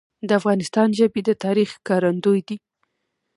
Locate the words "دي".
2.47-2.57